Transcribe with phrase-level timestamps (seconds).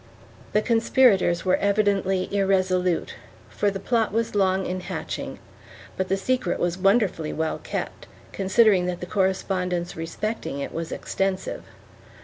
[0.53, 3.13] The conspirators were evidently irresolute,
[3.49, 5.37] for the plot was long in hatching,
[5.95, 11.65] but the secret was wonderfully well kept, considering that the correspondence respecting it was extensive.